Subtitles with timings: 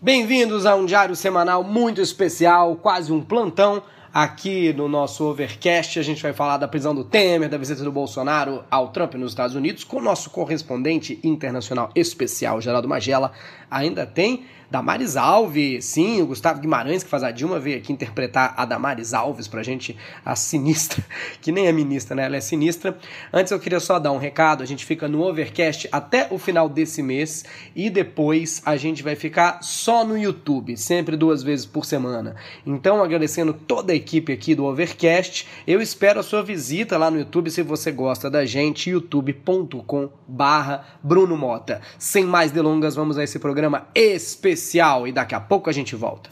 [0.00, 3.82] Bem-vindos a um diário semanal muito especial, quase um plantão.
[4.14, 7.90] Aqui no nosso Overcast, a gente vai falar da prisão do Temer, da visita do
[7.90, 13.32] Bolsonaro ao Trump nos Estados Unidos, com o nosso correspondente internacional especial, Geraldo Magela.
[13.68, 18.52] Ainda tem Damares Alves, sim, o Gustavo Guimarães, que faz a Dilma, veio aqui interpretar
[18.54, 21.02] a Damares Alves pra gente, a sinistra,
[21.40, 22.26] que nem é ministra, né?
[22.26, 22.98] Ela é sinistra.
[23.32, 26.68] Antes eu queria só dar um recado, a gente fica no Overcast até o final
[26.68, 31.86] desse mês e depois a gente vai ficar só no YouTube, sempre duas vezes por
[31.86, 32.36] semana.
[32.66, 37.18] Então, agradecendo toda a equipe aqui do Overcast, eu espero a sua visita lá no
[37.18, 41.80] YouTube se você gosta da gente, youtube.com barra Bruno Mota.
[41.98, 45.94] Sem mais delongas, vamos a esse programa especial especial e daqui a pouco a gente
[45.94, 46.28] volta.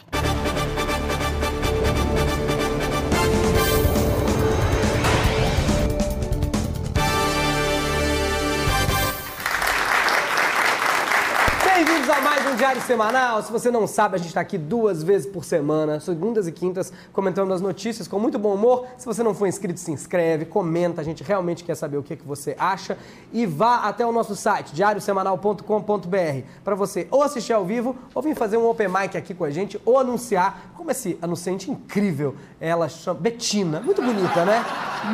[12.66, 13.40] Diário Semanal.
[13.44, 16.92] Se você não sabe, a gente está aqui duas vezes por semana, segundas e quintas,
[17.12, 18.88] comentando as notícias com muito bom humor.
[18.98, 22.16] Se você não for inscrito, se inscreve, comenta, a gente realmente quer saber o que,
[22.16, 22.98] que você acha.
[23.32, 28.34] E vá até o nosso site, diariosemanal.com.br, para você ou assistir ao vivo, ou vir
[28.34, 32.88] fazer um open mic aqui com a gente, ou anunciar, como esse anunciante incrível, ela
[32.88, 33.80] chama Betina.
[33.80, 34.64] Muito bonita, né?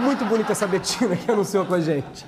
[0.02, 2.24] Muito bonita essa Betina que anunciou com a gente.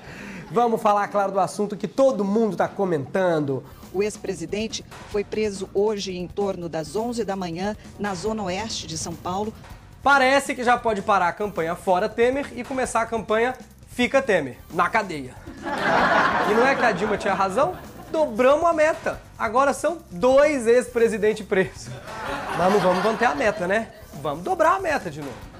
[0.55, 3.61] Vamos falar, claro, do assunto que todo mundo está comentando.
[3.93, 8.97] O ex-presidente foi preso hoje em torno das 11 da manhã na zona oeste de
[8.97, 9.53] São Paulo.
[10.01, 13.53] Parece que já pode parar a campanha Fora Temer e começar a campanha
[13.89, 15.35] Fica Temer, na cadeia.
[16.49, 17.75] E não é que a Dilma tinha razão?
[18.09, 19.21] Dobramos a meta.
[19.37, 21.89] Agora são dois ex-presidentes presos.
[22.57, 23.89] Mas não vamos manter a meta, né?
[24.21, 25.54] Vamos dobrar a meta de novo.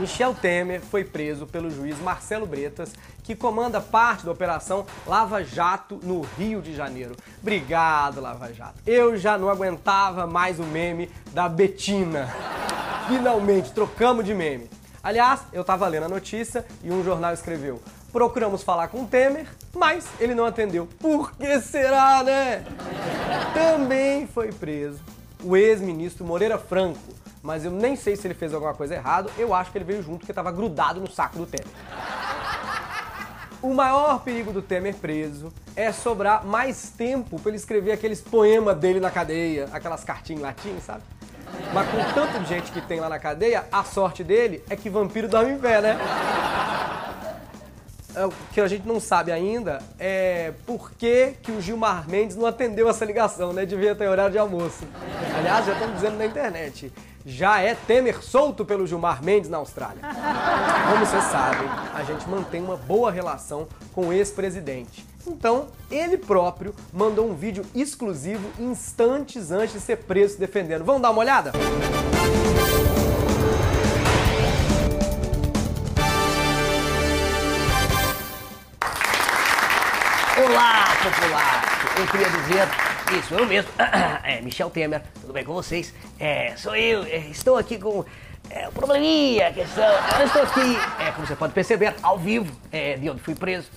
[0.00, 6.00] Michel Temer foi preso pelo juiz Marcelo Bretas, que comanda parte da operação Lava Jato
[6.02, 7.14] no Rio de Janeiro.
[7.42, 8.80] Obrigado, Lava Jato.
[8.86, 12.34] Eu já não aguentava mais o meme da Betina.
[13.08, 14.70] Finalmente, trocamos de meme.
[15.02, 20.06] Aliás, eu tava lendo a notícia e um jornal escreveu: Procuramos falar com Temer, mas
[20.18, 20.88] ele não atendeu.
[20.98, 22.64] Por que será, né?
[23.52, 25.00] Também foi preso
[25.42, 26.98] o ex-ministro Moreira Franco,
[27.42, 30.02] mas eu nem sei se ele fez alguma coisa errada, eu acho que ele veio
[30.02, 31.66] junto porque estava grudado no saco do Temer.
[33.62, 38.76] O maior perigo do Temer preso é sobrar mais tempo para ele escrever aqueles poemas
[38.78, 41.02] dele na cadeia, aquelas cartinhas em latim, sabe?
[41.72, 44.88] Mas com tanto de gente que tem lá na cadeia, a sorte dele é que
[44.88, 45.98] vampiro dorme em pé, né?
[48.14, 52.36] É, O que a gente não sabe ainda é por que, que o Gilmar Mendes
[52.36, 53.64] não atendeu essa ligação, né?
[53.64, 54.84] Devia ter horário de almoço.
[55.36, 56.92] Aliás, já estão dizendo na internet.
[57.24, 60.00] Já é Temer solto pelo Gilmar Mendes na Austrália.
[60.90, 65.04] Como vocês sabem, a gente mantém uma boa relação com o ex-presidente.
[65.26, 70.82] Então, ele próprio mandou um vídeo exclusivo instantes antes de ser preso defendendo.
[70.82, 71.52] Vamos dar uma olhada?
[71.52, 72.69] Olá,
[81.02, 81.64] popular!
[81.98, 82.68] Eu queria dizer,
[83.18, 83.70] isso, eu mesmo,
[84.22, 85.94] é, Michel Temer, tudo bem com vocês?
[86.18, 88.04] É, sou eu, é, estou aqui com
[88.50, 89.84] é, um probleminha, questão,
[90.18, 93.70] eu estou aqui, é, como você pode perceber, ao vivo, é, de onde fui preso.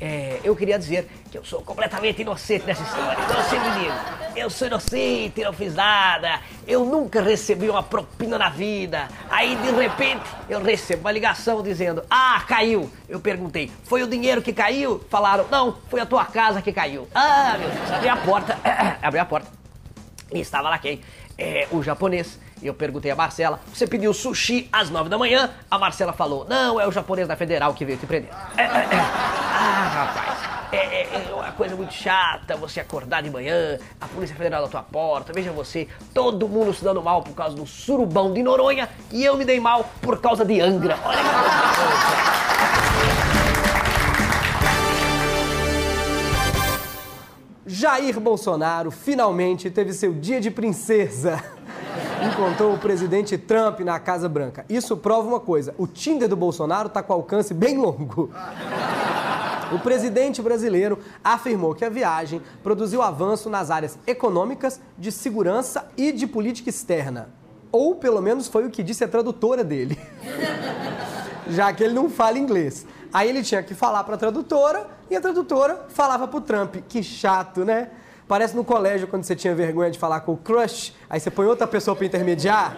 [0.00, 3.18] É, eu queria dizer que eu sou completamente inocente nessa história.
[3.20, 3.92] Então eu sempre digo,
[4.36, 9.08] eu sou inocente, não fiz nada, eu nunca recebi uma propina na vida.
[9.28, 12.88] Aí de repente eu recebo uma ligação dizendo, ah, caiu.
[13.08, 15.04] Eu perguntei, foi o dinheiro que caiu?
[15.10, 17.08] Falaram, não, foi a tua casa que caiu.
[17.12, 18.58] Ah, meu Deus, abri a porta,
[19.02, 19.50] abri a porta.
[20.32, 21.00] E estava lá quem?
[21.36, 22.38] É, o japonês.
[22.62, 25.50] E eu perguntei a Marcela, você pediu sushi às nove da manhã?
[25.70, 28.30] A Marcela falou, não, é o japonês da Federal que veio te prender.
[28.56, 29.00] É, é, é.
[29.60, 30.38] Ah, rapaz,
[30.72, 34.68] é, é, é uma coisa muito chata você acordar de manhã, a Polícia Federal na
[34.68, 38.88] tua porta, veja você, todo mundo se dando mal por causa do surubão de Noronha
[39.10, 40.98] e eu me dei mal por causa de Angra.
[41.04, 42.28] Olha que coisa.
[47.70, 51.42] Jair Bolsonaro finalmente teve seu dia de princesa.
[52.28, 54.64] Encontrou o presidente Trump na Casa Branca.
[54.68, 58.30] Isso prova uma coisa: o Tinder do Bolsonaro tá com alcance bem longo.
[59.72, 66.10] O presidente brasileiro afirmou que a viagem produziu avanço nas áreas econômicas, de segurança e
[66.10, 67.30] de política externa.
[67.70, 69.98] Ou pelo menos foi o que disse a tradutora dele.
[71.48, 72.86] Já que ele não fala inglês.
[73.12, 76.76] Aí ele tinha que falar para a tradutora e a tradutora falava pro Trump.
[76.88, 77.90] Que chato, né?
[78.28, 81.46] Parece no colégio quando você tinha vergonha de falar com o crush, aí você põe
[81.46, 82.76] outra pessoa para intermediar.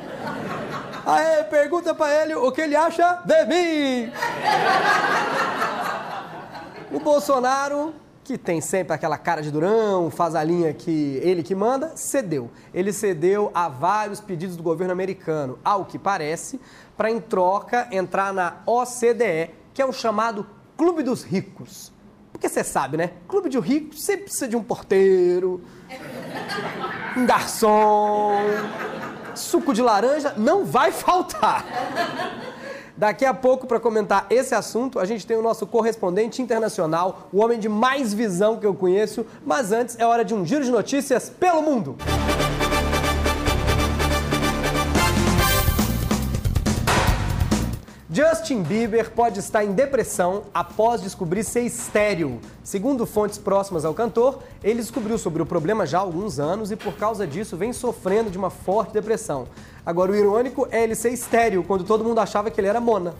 [1.04, 4.12] Aí pergunta para ele o que ele acha de mim.
[6.92, 7.92] O Bolsonaro,
[8.22, 12.48] que tem sempre aquela cara de durão, faz a linha que ele que manda, cedeu.
[12.72, 16.60] Ele cedeu a vários pedidos do governo americano, ao que parece,
[16.96, 20.46] para em troca entrar na OCDE, que é o chamado
[20.76, 21.92] Clube dos Ricos.
[22.40, 23.10] Porque você sabe, né?
[23.28, 25.60] Clube de ricos sempre precisa de um porteiro,
[27.14, 28.32] um garçom,
[29.34, 31.66] suco de laranja não vai faltar.
[32.96, 37.42] Daqui a pouco, para comentar esse assunto, a gente tem o nosso correspondente internacional, o
[37.44, 39.26] homem de mais visão que eu conheço.
[39.44, 41.98] Mas antes, é hora de um giro de notícias pelo mundo.
[48.12, 52.40] Justin Bieber pode estar em depressão após descobrir ser estéril.
[52.64, 56.76] Segundo fontes próximas ao cantor, ele descobriu sobre o problema já há alguns anos e
[56.76, 59.46] por causa disso vem sofrendo de uma forte depressão.
[59.86, 63.14] Agora, o irônico é ele ser estéril quando todo mundo achava que ele era mona.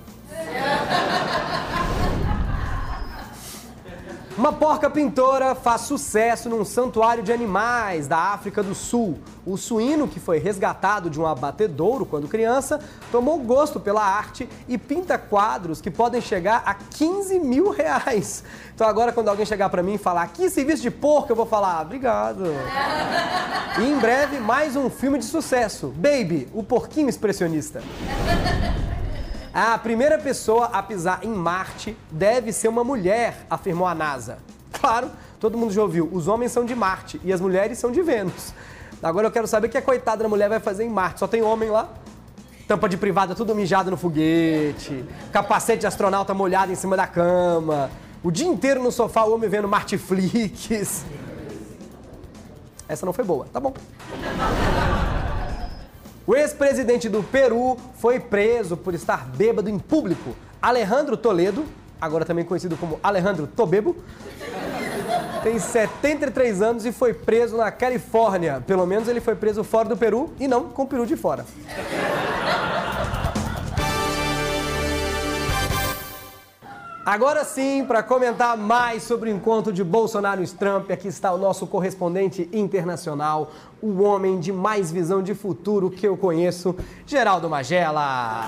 [4.41, 9.19] Uma porca pintora faz sucesso num santuário de animais da África do Sul.
[9.45, 12.81] O suíno, que foi resgatado de um abatedouro quando criança,
[13.13, 18.43] tomou gosto pela arte e pinta quadros que podem chegar a 15 mil reais.
[18.75, 21.45] Então agora, quando alguém chegar para mim e falar que serviço de porco, eu vou
[21.45, 22.45] falar, obrigado.
[23.79, 27.83] E em breve, mais um filme de sucesso, Baby, o porquinho expressionista.
[29.53, 34.39] A primeira pessoa a pisar em Marte deve ser uma mulher, afirmou a NASA.
[34.73, 35.11] Claro,
[35.41, 38.55] todo mundo já ouviu, os homens são de Marte e as mulheres são de Vênus.
[39.03, 41.19] Agora eu quero saber o que a coitada da mulher vai fazer em Marte.
[41.19, 41.89] Só tem homem lá?
[42.69, 47.91] Tampa de privada tudo mijado no foguete, capacete de astronauta molhado em cima da cama,
[48.23, 51.05] o dia inteiro no sofá o homem vendo Martiflix.
[52.87, 53.75] Essa não foi boa, tá bom.
[56.31, 60.37] O ex-presidente do Peru foi preso por estar bêbado em público.
[60.63, 61.65] Alejandro Toledo,
[62.01, 63.97] agora também conhecido como Alejandro Tobebo,
[65.43, 68.63] tem 73 anos e foi preso na Califórnia.
[68.65, 71.45] Pelo menos ele foi preso fora do Peru e não com o peru de fora.
[77.05, 81.39] Agora sim, para comentar mais sobre o encontro de Bolsonaro e Trump, aqui está o
[81.39, 83.51] nosso correspondente internacional,
[83.81, 86.77] o homem de mais visão de futuro que eu conheço,
[87.07, 88.47] Geraldo Magela.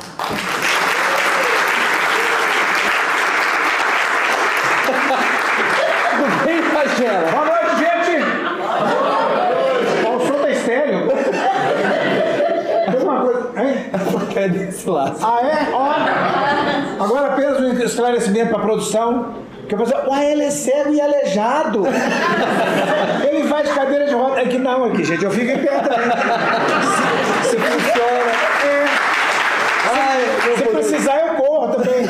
[6.10, 7.30] Tudo bem, Magela?
[7.30, 8.12] Boa noite, gente!
[10.06, 11.08] O som tá estéreo.
[12.90, 13.50] Tem uma coisa.
[13.56, 13.90] Hein?
[14.34, 15.16] É desse lado.
[15.22, 15.68] Ah, é?
[15.72, 16.21] Ó.
[17.02, 19.34] Agora apenas um esclarecimento para a produção.
[19.68, 21.84] Que eu pensei, uai, ele é cego e aleijado.
[23.28, 24.40] ele faz cadeira de roda.
[24.40, 26.10] É que não, aqui, gente, eu fico em pé também.
[27.42, 28.32] Se, se funciona.
[28.64, 28.84] É.
[29.92, 32.04] Ai, Se precisar, eu corro também.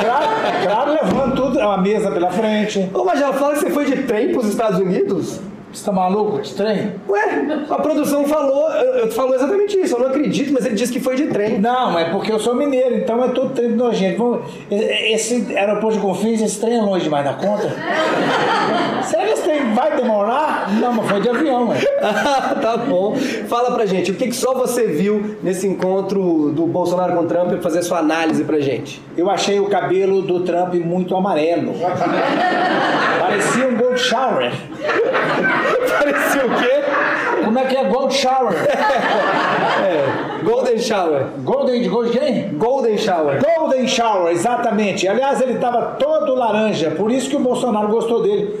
[0.00, 0.26] Claro,
[0.64, 2.90] claro, levando tudo, a mesa pela frente.
[2.92, 5.40] Ô Magela, fala que você foi de trem para os Estados Unidos?
[5.76, 6.40] Você tá maluco?
[6.40, 6.94] Estranho?
[7.06, 7.20] Ué,
[7.68, 10.98] a produção falou, eu- eu- falou exatamente isso, eu não acredito, mas ele disse que
[11.00, 11.58] foi de trem.
[11.60, 14.16] Não, é porque eu sou mineiro, então é todo trem nojento.
[14.16, 14.40] Vamos-
[14.70, 17.68] Esse aeroporto de Confins, esse trem é longe demais da conta.
[19.04, 20.72] Será que esse trem vai demorar?
[20.80, 21.76] Não, mas foi de avião, ué.
[22.62, 23.14] tá bom.
[23.46, 27.26] Fala pra gente, o que, que só você viu nesse encontro do Bolsonaro com o
[27.26, 29.02] Trump pra fazer sua análise pra gente?
[29.14, 31.74] Eu achei o cabelo do Trump muito amarelo.
[33.20, 34.52] Parecia um Gold Shower.
[35.98, 36.84] Parecia o quê?
[37.44, 38.54] Como é que é Gold Shower?
[39.82, 41.26] É, Golden Shower.
[41.38, 42.50] Golden de Gold quem?
[42.58, 43.40] Golden Shower.
[43.42, 45.08] Golden Shower, exatamente.
[45.08, 48.60] Aliás, ele estava todo laranja, por isso que o Bolsonaro gostou dele.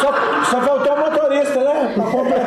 [0.00, 0.12] só,
[0.44, 1.94] só faltou o motorista, né?
[1.94, 2.37] Pra.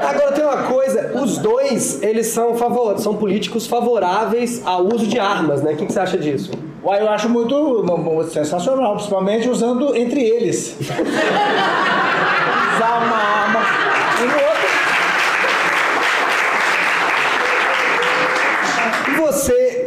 [0.00, 5.18] Agora tem uma coisa, os dois, eles são, favor, são políticos favoráveis ao uso de
[5.18, 5.72] armas, né?
[5.72, 6.50] O que, que você acha disso?
[6.82, 10.76] Uai, eu acho muito, muito sensacional, principalmente usando entre eles.
[12.76, 13.60] Usar uma arma
[14.22, 14.55] um no outro.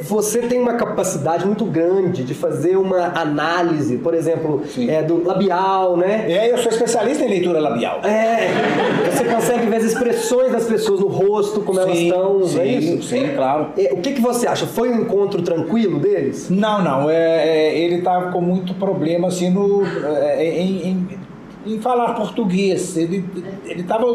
[0.10, 4.90] Você, tem uma capacidade muito grande de fazer uma análise, por exemplo, Sim.
[4.90, 6.26] é, do labial, né?
[6.28, 8.02] É, eu sou especialista em leitura labial.
[8.04, 8.48] É,
[9.12, 12.68] você consegue ver as expressões das pessoas no rosto, como elas estão, sim, não é
[12.68, 13.04] isso?
[13.08, 13.68] sim, claro.
[13.78, 14.66] É, O que, que você acha?
[14.66, 16.50] Foi um encontro tranquilo deles?
[16.50, 17.10] Não, não.
[17.10, 21.08] É, é, ele estava com muito problema assim no, é, em, em-
[21.66, 22.96] em falar português.
[22.98, 23.26] Ele
[23.66, 24.06] estava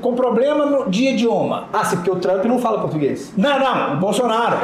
[0.00, 1.68] com problema no, de idioma.
[1.72, 3.32] Ah, sim, porque o Trump não fala português.
[3.36, 4.58] Não, não, o Bolsonaro.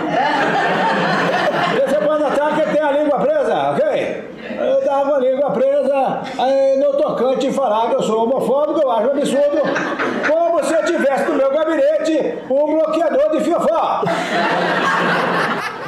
[1.85, 4.25] Esse quando atrás que tem a língua presa, ok?
[4.59, 8.81] Eu tava com a língua presa aí no tocante em falar que eu sou homofóbico,
[8.81, 9.63] eu acho absurdo.
[10.31, 12.76] Como se eu tivesse no meu gabinete um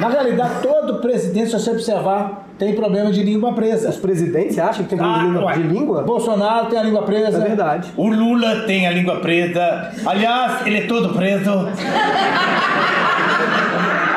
[0.09, 3.89] Na realidade, todo presidente se você observar, têm problema de língua presa.
[3.89, 5.45] Os presidentes acham que tem problema de língua?
[5.45, 5.53] ué.
[5.55, 6.01] De língua?
[6.03, 7.37] Bolsonaro tem a língua presa.
[7.37, 7.91] É verdade.
[7.95, 9.91] O Lula tem a língua presa.
[10.05, 11.67] Aliás, ele é todo preso.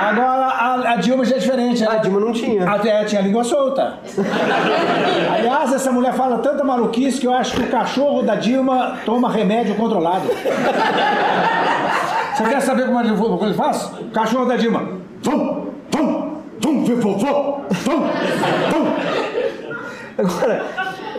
[0.01, 1.85] Agora a, a Dilma já é diferente.
[1.87, 2.69] A Dilma não tinha.
[2.69, 3.95] Até tinha a língua solta.
[5.35, 9.31] Aliás, essa mulher fala tanta maluquice que eu acho que o cachorro da Dilma toma
[9.31, 10.29] remédio controlado.
[12.35, 13.85] Você quer saber como ele, como ele faz?
[14.01, 15.03] O cachorro da Dilma.
[15.23, 15.72] Vum,
[16.61, 18.93] vum, vum, vum, vum, vum.
[20.19, 20.65] Agora,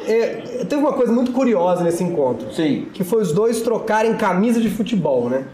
[0.08, 0.26] é,
[0.66, 2.54] teve uma coisa muito curiosa nesse encontro.
[2.54, 2.88] Sim.
[2.94, 5.46] Que foi os dois trocarem camisa de futebol, né?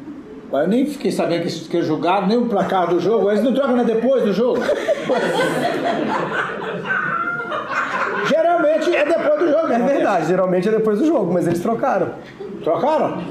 [0.51, 3.29] Mas Eu nem fiquei sabendo que, que jogaram, nem o placar do jogo.
[3.29, 4.61] Eles não trocam né, depois do jogo.
[8.27, 9.67] Geralmente é depois do jogo.
[9.71, 9.85] É né?
[9.85, 12.09] verdade, geralmente é depois do jogo, mas eles trocaram.
[12.63, 13.23] Trocaram?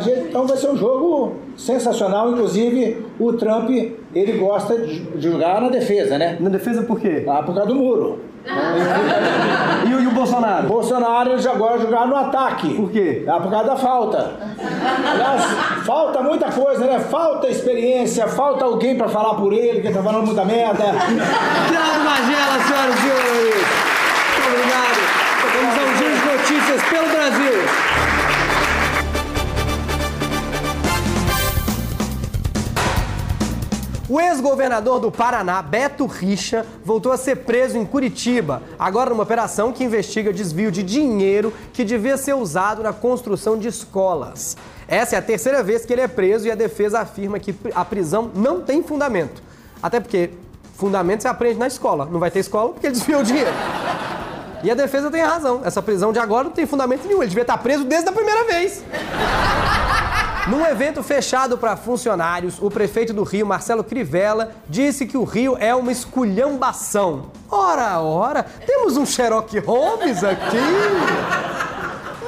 [0.00, 2.30] Gente, então vai ser um jogo sensacional.
[2.32, 3.70] Inclusive, o Trump,
[4.14, 6.36] ele gosta de jogar na defesa, né?
[6.40, 7.22] Na defesa por quê?
[7.26, 8.20] Lá por causa do muro.
[9.88, 10.66] E, o- e o Bolsonaro?
[10.66, 12.74] Bolsonaro ele já gosta de jogar no ataque.
[12.74, 13.22] Por quê?
[13.26, 14.32] Lá por causa da falta.
[15.12, 15.42] Aliás,
[15.86, 16.98] falta muita coisa, né?
[16.98, 20.84] Falta experiência, falta alguém pra falar por ele, que tá falando muita merda.
[20.84, 23.64] Tiago Magela, senhoras e senhores.
[24.34, 24.98] Muito obrigado.
[25.54, 27.87] Vamos ao Giro de Notícias pelo Brasil.
[34.08, 39.70] O ex-governador do Paraná, Beto Richa, voltou a ser preso em Curitiba, agora numa operação
[39.70, 44.56] que investiga desvio de dinheiro que devia ser usado na construção de escolas.
[44.88, 47.84] Essa é a terceira vez que ele é preso e a defesa afirma que a
[47.84, 49.42] prisão não tem fundamento.
[49.82, 50.30] Até porque
[50.74, 53.50] fundamento você aprende na escola, não vai ter escola porque ele desviou o dinheiro.
[54.64, 57.42] E a defesa tem razão, essa prisão de agora não tem fundamento nenhum, ele devia
[57.42, 58.82] estar preso desde a primeira vez.
[60.48, 65.58] Num evento fechado para funcionários, o prefeito do Rio, Marcelo Crivella, disse que o Rio
[65.60, 67.26] é uma esculhambação.
[67.50, 70.56] Ora, ora, temos um Sherlock Holmes aqui.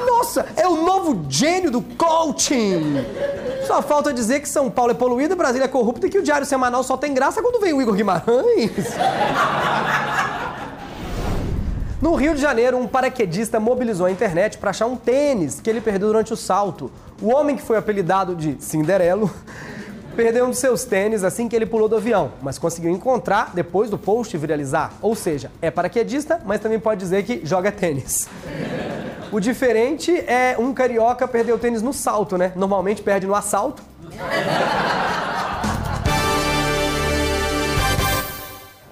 [0.06, 3.04] Nossa, é o novo gênio do coaching.
[3.66, 6.46] Só falta dizer que São Paulo é poluída, Brasília é corrupta e que o Diário
[6.46, 8.70] Semanal só tem graça quando vem o Igor Guimarães.
[12.00, 15.82] No Rio de Janeiro, um paraquedista mobilizou a internet para achar um tênis que ele
[15.82, 16.90] perdeu durante o salto.
[17.20, 19.30] O homem que foi apelidado de Cinderelo
[20.16, 23.90] perdeu um dos seus tênis assim que ele pulou do avião, mas conseguiu encontrar depois
[23.90, 24.94] do post viralizar.
[25.02, 28.26] Ou seja, é paraquedista, mas também pode dizer que joga tênis.
[29.30, 32.52] O diferente é um carioca perder o tênis no salto, né?
[32.56, 33.82] Normalmente perde no assalto.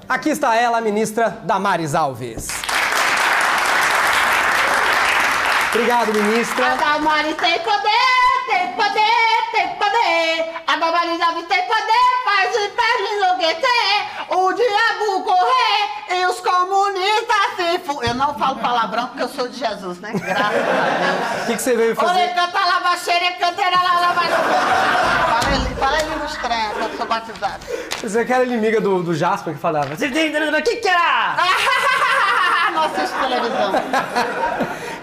[0.07, 2.68] Aqui está ela, a ministra Damares Alves.
[5.71, 6.73] Obrigado, ministra.
[6.73, 10.55] A Damares tem poder, tem poder, tem poder.
[10.67, 14.09] A Damares Alves tem poder, faz o império enlouquecer.
[14.31, 18.03] O diabo correr e os comunistas se fu...
[18.03, 20.13] Eu não falo palavrão porque eu sou de Jesus, né?
[20.15, 21.43] Graças a Deus.
[21.43, 22.35] O que, que você veio Olha, fazer?
[22.35, 24.29] canta lá, baixeira, canteira lá, lá, vai.
[25.79, 27.67] Fala em- língua estranha, que eu sou batizado.
[28.03, 29.95] Você é aquela inimiga do, do Jasper que falava.
[29.97, 31.37] Você tem o que que era?
[32.85, 33.73] Assisto televisão.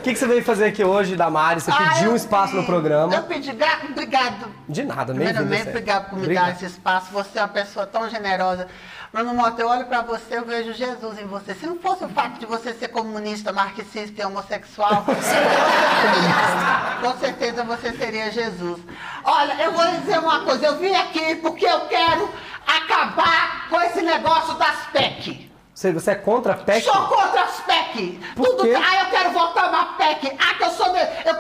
[0.06, 1.64] O que, que você veio fazer aqui hoje, Damares?
[1.64, 3.16] Você Ah, pediu um espaço no pedi- programa.
[3.16, 3.50] Eu pedi,
[3.90, 4.54] obrigado.
[4.70, 7.12] De nada, nem Primeiramente, obrigado por me dar esse espaço.
[7.12, 8.68] Você é uma pessoa tão generosa.
[9.12, 11.56] Bruno Mota, eu olho pra você, eu vejo Jesus em você.
[11.56, 15.04] Se não fosse o fato de você ser comunista, marxista e homossexual,
[17.02, 18.80] com certeza você seria Jesus.
[19.24, 20.68] Olha, eu vou dizer uma coisa.
[20.68, 22.30] Eu vim aqui porque eu quero
[22.68, 25.45] acabar com esse negócio das PEC.
[25.76, 26.86] Você, você é contra a PEC?
[26.86, 28.22] Sou contra as PEC.
[28.34, 28.76] Por Tudo quê?
[28.76, 30.32] Ah, eu quero votar uma PEC.
[30.40, 31.00] Ah, que eu sou de...
[31.00, 31.36] Eu...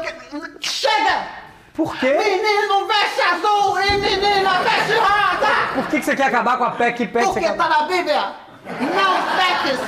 [0.59, 1.27] Chega!
[1.73, 2.13] Por quê?
[2.13, 5.73] Menino veste azul e menina veste rosa!
[5.75, 7.07] Por que, que você quer acabar com a PEC?
[7.07, 7.55] PEC você Porque quer...
[7.55, 8.33] tá na Bíblia?
[8.65, 9.79] Não peques!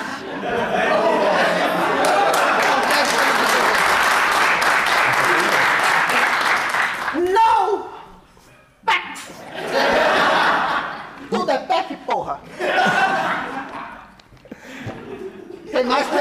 [7.34, 7.90] Não
[8.86, 9.34] peques!
[11.30, 12.40] Tudo é peque, porra!
[15.72, 16.18] Tem mais Na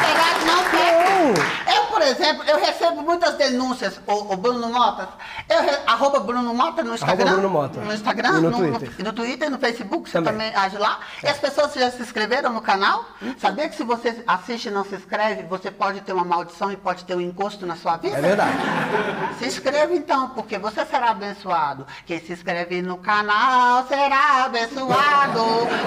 [0.00, 1.74] verdade, não peques.
[1.74, 5.08] Eu, por exemplo, eu recebo muitas denúncias, o, o Bruno Motas.
[5.48, 5.70] Eu re...
[5.86, 7.32] Arroba Bruno Mota no Instagram.
[7.32, 7.80] Bruno Mota.
[7.80, 9.04] No Instagram, E no no, Twitter.
[9.04, 10.50] no Twitter e no Facebook, você Também.
[10.50, 11.00] também, age lá.
[11.22, 13.04] E as pessoas já se inscreveram no canal?
[13.38, 16.76] Sabia que se você assiste e não se inscreve, você pode ter uma maldição e
[16.76, 18.16] pode ter um encosto na sua vida?
[18.16, 18.56] É verdade.
[19.40, 21.86] Se inscreva então, porque você será abençoado.
[22.04, 25.40] Quem se inscreve no canal será abençoado.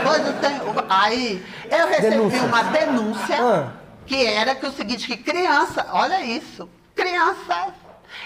[0.03, 0.85] Pois tenho...
[0.89, 2.41] Aí, eu recebi Denúncia.
[2.43, 3.71] uma denúncia Ah.
[4.07, 7.73] que era que o seguinte, que criança, olha isso, crianças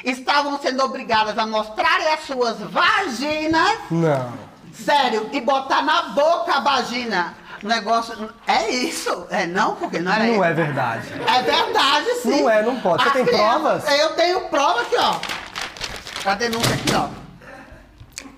[0.03, 4.31] estavam sendo obrigadas a mostrarem as suas vaginas Não.
[4.73, 7.33] Sério, e botar na boca a vagina.
[7.63, 8.29] O negócio.
[8.45, 9.25] É isso.
[9.31, 10.43] É não, porque não era Não isso.
[10.43, 11.07] é verdade.
[11.25, 12.41] É verdade, sim.
[12.43, 13.01] Não é, não pode.
[13.01, 13.99] Você As tem crianças- provas?
[13.99, 16.29] Eu tenho prova aqui, ó.
[16.29, 17.07] A denúncia aqui, ó.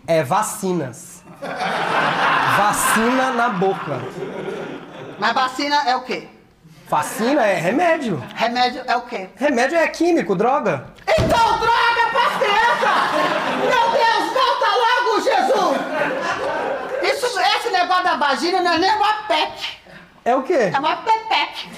[0.08, 1.22] É vacinas.
[2.58, 4.00] Vacina na boca.
[5.20, 6.28] Mas vacina é o quê?
[6.88, 8.24] Vacina é remédio.
[8.36, 9.30] Remédio é o quê?
[9.36, 10.86] Remédio é químico, droga.
[11.18, 13.00] Então, droga crianças!
[13.60, 15.78] Meu Deus, volta logo, Jesus!
[17.14, 19.78] Isso, esse negócio da vagina não é nem uma PEC,
[20.26, 20.72] É o quê?
[20.74, 21.70] é uma PEPEC.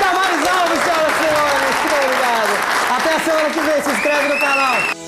[0.00, 1.74] Damares Alves, senhoras e senhores.
[1.80, 2.52] Muito obrigado.
[2.96, 3.82] Até a semana que vem.
[3.82, 5.03] Se inscreve no canal.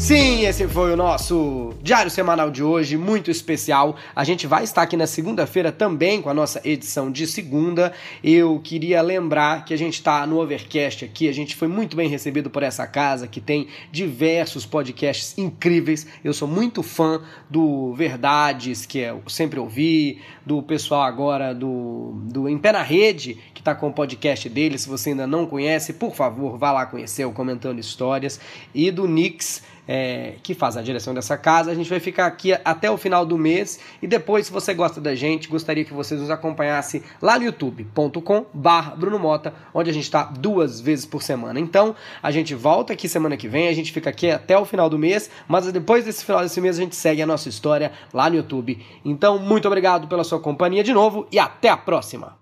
[0.00, 3.96] Sim, esse foi o nosso Diário Semanal de hoje, muito especial.
[4.16, 7.92] A gente vai estar aqui na segunda-feira também com a nossa edição de segunda.
[8.24, 12.08] Eu queria lembrar que a gente está no Overcast aqui, a gente foi muito bem
[12.08, 16.06] recebido por essa casa que tem diversos podcasts incríveis.
[16.24, 22.48] Eu sou muito fã do Verdades, que eu sempre ouvi, do pessoal agora do, do
[22.48, 24.78] Em Pé na Rede, que está com o podcast dele.
[24.78, 28.40] Se você ainda não conhece, por favor, vá lá conhecer o Comentando Histórias.
[28.74, 31.70] E do Nix, é, que faz a direção dessa casa.
[31.70, 33.80] A gente vai ficar aqui até o final do mês.
[34.00, 38.46] E depois, se você gosta da gente, gostaria que vocês nos acompanhassem lá no youtube.com
[38.52, 41.58] barra Bruno Mota, onde a gente está duas vezes por semana.
[41.58, 44.88] Então, a gente volta aqui semana que vem, a gente fica aqui até o final
[44.88, 48.28] do mês, mas depois desse final desse mês a gente segue a nossa história lá
[48.28, 48.84] no YouTube.
[49.04, 52.39] Então, muito obrigado pela sua companhia de novo e até a próxima!